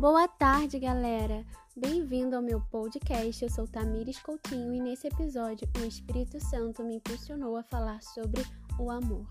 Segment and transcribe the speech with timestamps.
[0.00, 1.44] Boa tarde, galera!
[1.76, 3.44] Bem-vindo ao meu podcast.
[3.44, 8.40] Eu sou Tamires Coutinho e nesse episódio o Espírito Santo me impulsionou a falar sobre
[8.78, 9.26] o amor.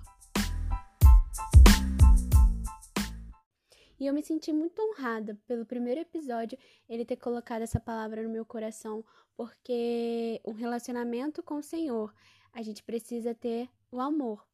[3.99, 6.55] E eu me senti muito honrada pelo primeiro episódio
[6.87, 9.03] ele ter colocado essa palavra no meu coração,
[9.35, 12.13] porque um relacionamento com o Senhor,
[12.53, 14.45] a gente precisa ter o amor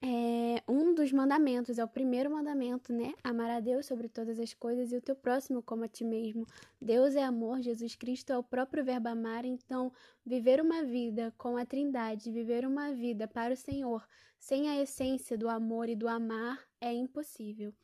[0.00, 3.14] é um dos mandamentos, é o primeiro mandamento, né?
[3.22, 6.46] Amar a Deus sobre todas as coisas e o teu próximo como a ti mesmo.
[6.80, 9.92] Deus é amor, Jesus Cristo é o próprio verbo amar, então
[10.24, 14.06] viver uma vida com a Trindade, viver uma vida para o Senhor,
[14.38, 17.74] sem a essência do amor e do amar, é impossível.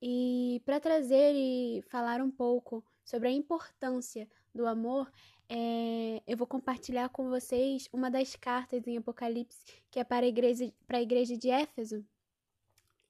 [0.00, 5.10] E para trazer e falar um pouco sobre a importância do amor,
[5.48, 10.28] é, eu vou compartilhar com vocês uma das cartas em Apocalipse que é para a
[10.28, 12.04] igreja, para a igreja de Éfeso.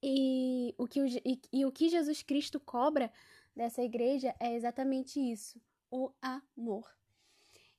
[0.03, 3.11] E o, que e, e o que Jesus Cristo cobra
[3.57, 5.59] dessa igreja é exatamente isso:
[5.91, 6.87] o amor.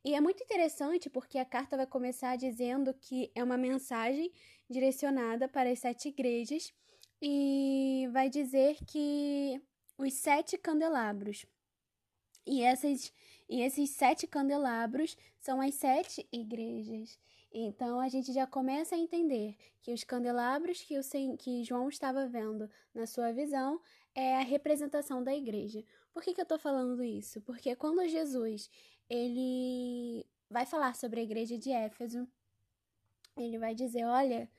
[0.03, 4.31] E é muito interessante porque a carta vai começar dizendo que é uma mensagem
[4.67, 6.73] direcionada para as sete igrejas
[7.21, 9.61] e vai dizer que
[9.97, 11.45] os sete candelabros
[12.47, 13.13] e, essas,
[13.49, 17.19] e esses sete candelabros são as sete igrejas.
[17.51, 22.27] Então a gente já começa a entender que os candelabros que, o, que João estava
[22.27, 23.81] vendo na sua visão
[24.15, 25.83] é a representação da igreja.
[26.13, 27.41] Por que, que eu estou falando isso?
[27.41, 28.69] Porque quando Jesus
[29.09, 32.27] ele vai falar sobre a igreja de Éfeso,
[33.35, 34.49] ele vai dizer: olha,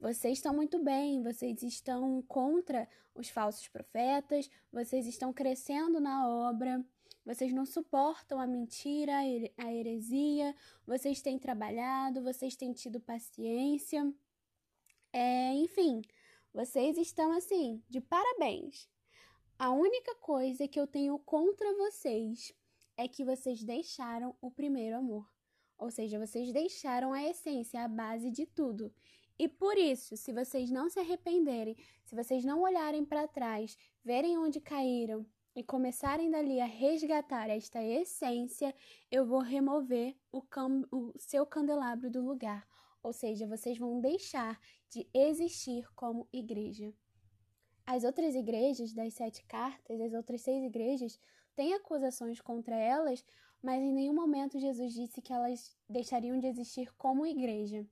[0.00, 6.84] vocês estão muito bem, vocês estão contra os falsos profetas, vocês estão crescendo na obra,
[7.28, 9.12] vocês não suportam a mentira,
[9.58, 14.10] a heresia, vocês têm trabalhado, vocês têm tido paciência.
[15.12, 16.00] É, enfim,
[16.54, 18.88] vocês estão assim, de parabéns.
[19.58, 22.54] A única coisa que eu tenho contra vocês
[22.96, 25.30] é que vocês deixaram o primeiro amor.
[25.76, 28.90] Ou seja, vocês deixaram a essência, a base de tudo.
[29.38, 31.76] E por isso, se vocês não se arrependerem,
[32.06, 35.26] se vocês não olharem para trás, verem onde caíram,
[35.58, 38.72] e começarem dali a resgatar esta essência,
[39.10, 40.40] eu vou remover o,
[40.92, 42.64] o seu candelabro do lugar.
[43.02, 44.56] Ou seja, vocês vão deixar
[44.88, 46.94] de existir como igreja.
[47.84, 51.18] As outras igrejas das sete cartas, as outras seis igrejas,
[51.56, 53.24] têm acusações contra elas,
[53.60, 57.84] mas em nenhum momento Jesus disse que elas deixariam de existir como igreja.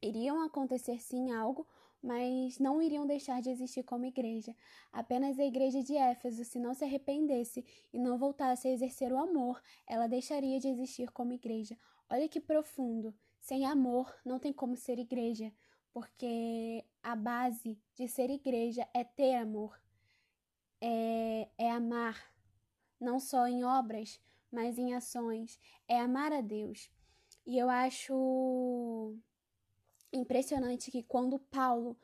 [0.00, 1.66] Iriam acontecer sim algo,
[2.06, 4.54] mas não iriam deixar de existir como igreja.
[4.92, 9.18] Apenas a igreja de Éfeso, se não se arrependesse e não voltasse a exercer o
[9.18, 11.76] amor, ela deixaria de existir como igreja.
[12.08, 13.12] Olha que profundo.
[13.40, 15.52] Sem amor não tem como ser igreja,
[15.92, 19.76] porque a base de ser igreja é ter amor,
[20.80, 22.32] é, é amar,
[23.00, 26.88] não só em obras, mas em ações, é amar a Deus.
[27.44, 29.16] E eu acho
[30.16, 31.96] impressionante que quando Paulo,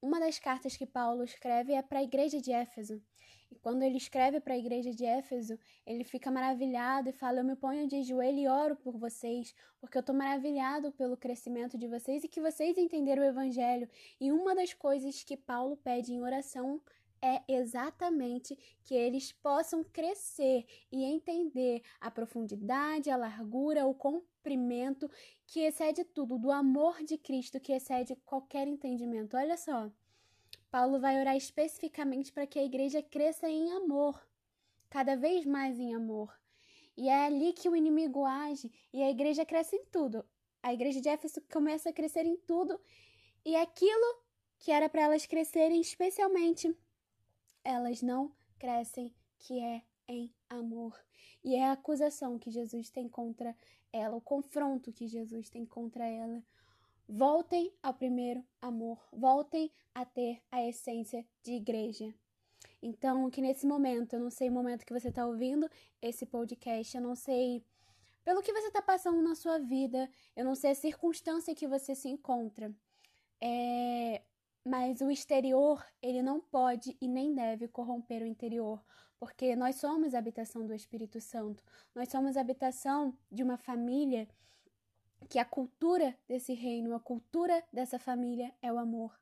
[0.00, 3.02] uma das cartas que Paulo escreve é para a igreja de Éfeso.
[3.50, 7.44] E quando ele escreve para a igreja de Éfeso, ele fica maravilhado e fala: Eu
[7.44, 11.86] me ponho de joelho e oro por vocês, porque eu estou maravilhado pelo crescimento de
[11.86, 13.88] vocês e que vocês entenderam o evangelho.
[14.20, 16.80] E uma das coisas que Paulo pede em oração
[17.22, 23.94] é exatamente que eles possam crescer e entender a profundidade, a largura, o
[24.44, 25.10] comprimento
[25.46, 29.36] que excede tudo, do amor de Cristo que excede qualquer entendimento.
[29.38, 29.90] Olha só,
[30.70, 34.20] Paulo vai orar especificamente para que a igreja cresça em amor,
[34.90, 36.38] cada vez mais em amor.
[36.94, 40.24] E é ali que o inimigo age e a igreja cresce em tudo.
[40.62, 42.78] A igreja de Éfeso começa a crescer em tudo
[43.44, 44.22] e aquilo
[44.58, 46.74] que era para elas crescerem especialmente
[47.64, 50.98] elas não crescem, que é em amor.
[51.42, 53.56] E é a acusação que Jesus tem contra
[53.92, 56.42] ela, o confronto que Jesus tem contra ela.
[57.08, 62.12] Voltem ao primeiro amor, voltem a ter a essência de igreja.
[62.82, 65.70] Então, que nesse momento, eu não sei o momento que você está ouvindo
[66.00, 67.62] esse podcast, eu não sei
[68.24, 71.94] pelo que você está passando na sua vida, eu não sei a circunstância que você
[71.94, 72.74] se encontra.
[73.40, 74.22] É,
[74.64, 78.82] mas o exterior, ele não pode e nem deve corromper o interior,
[79.18, 81.62] porque nós somos a habitação do Espírito Santo.
[81.94, 84.26] Nós somos a habitação de uma família
[85.28, 89.18] que a cultura desse reino, a cultura dessa família é o amor.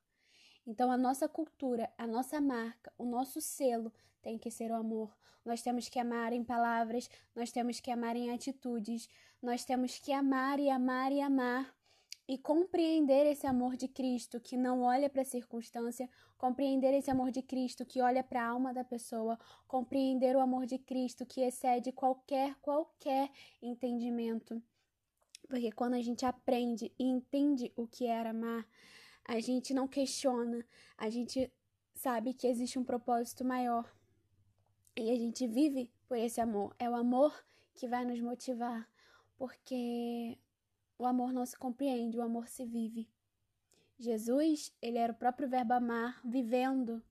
[0.65, 5.13] Então a nossa cultura, a nossa marca, o nosso selo tem que ser o amor.
[5.45, 9.09] Nós temos que amar em palavras, nós temos que amar em atitudes,
[9.43, 11.75] nós temos que amar e amar e amar
[12.33, 16.09] e compreender esse amor de Cristo que não olha para a circunstância,
[16.39, 19.39] compreender esse amor de Cristo que olha para a alma da pessoa,
[19.69, 23.31] compreender o amor de Cristo que excede qualquer qualquer
[23.61, 24.63] entendimento.
[25.47, 28.67] Porque quando a gente aprende e entende o que é amar,
[29.29, 30.65] a gente não questiona,
[30.97, 31.53] a gente
[31.95, 33.95] sabe que existe um propósito maior.
[34.97, 36.75] E a gente vive por esse amor.
[36.79, 37.45] É o amor
[37.75, 38.89] que vai nos motivar,
[39.37, 40.39] porque
[41.13, 43.09] amor não se compreende, o amor se vive.
[43.99, 47.03] Jesus, ele era o próprio verbo amar vivendo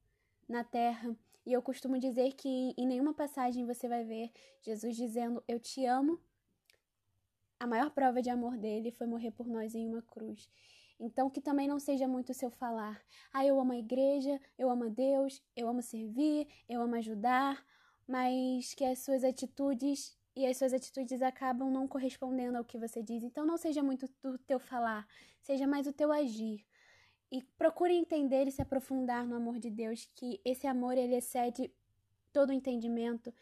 [0.47, 1.15] na terra.
[1.45, 4.31] E eu costumo dizer que em nenhuma passagem você vai ver
[4.61, 6.19] Jesus dizendo eu te amo.
[7.59, 10.49] A maior prova de amor dele foi morrer por nós em uma cruz.
[10.99, 13.01] Então, que também não seja muito o seu falar.
[13.33, 17.65] Ah, eu amo a igreja, eu amo a Deus, eu amo servir, eu amo ajudar,
[18.07, 23.03] mas que as suas atitudes e as suas atitudes acabam não correspondendo ao que você
[23.03, 23.23] diz.
[23.23, 25.07] Então não seja muito o teu falar,
[25.41, 26.65] seja mais o teu agir.
[27.31, 31.71] E procure entender e se aprofundar no amor de Deus, que esse amor ele excede
[32.33, 33.33] todo o entendimento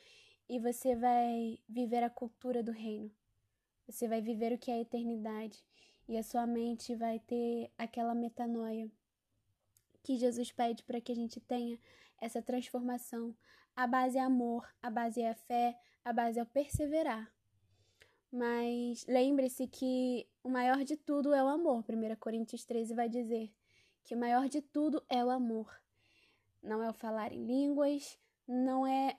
[0.47, 3.11] e você vai viver a cultura do reino.
[3.87, 5.63] Você vai viver o que é a eternidade
[6.07, 8.89] e a sua mente vai ter aquela metanoia
[10.03, 11.79] que Jesus pede para que a gente tenha
[12.19, 13.35] essa transformação.
[13.75, 17.31] A base é amor, a base é a fé, a base é o perseverar.
[18.31, 21.83] Mas lembre-se que o maior de tudo é o amor.
[21.89, 23.51] 1 Coríntios 13 vai dizer
[24.03, 25.71] que o maior de tudo é o amor.
[26.61, 29.17] Não é o falar em línguas, não é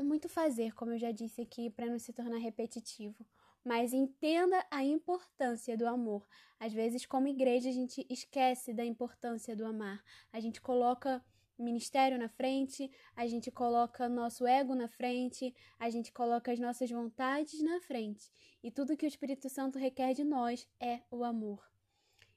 [0.00, 3.26] muito fazer, como eu já disse aqui, para não se tornar repetitivo.
[3.64, 6.26] Mas entenda a importância do amor.
[6.58, 10.02] Às vezes, como igreja, a gente esquece da importância do amar.
[10.32, 11.24] A gente coloca
[11.62, 16.90] ministério na frente, a gente coloca nosso ego na frente, a gente coloca as nossas
[16.90, 18.30] vontades na frente.
[18.62, 21.66] E tudo que o Espírito Santo requer de nós é o amor.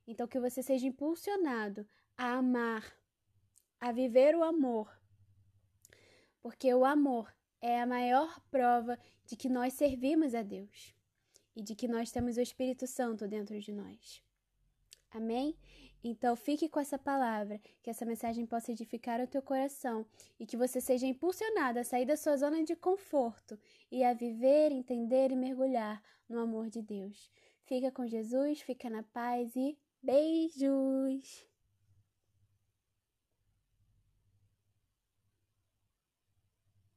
[0.07, 1.87] Então, que você seja impulsionado
[2.17, 2.95] a amar,
[3.79, 4.89] a viver o amor.
[6.41, 10.95] Porque o amor é a maior prova de que nós servimos a Deus
[11.55, 14.21] e de que nós temos o Espírito Santo dentro de nós.
[15.09, 15.57] Amém?
[16.07, 20.05] Então fique com essa palavra, que essa mensagem possa edificar o teu coração
[20.39, 23.57] e que você seja impulsionado a sair da sua zona de conforto
[23.91, 25.99] e a viver, entender e mergulhar
[26.29, 27.31] no amor de Deus.
[27.63, 31.54] Fica com Jesus, fica na paz e beijos!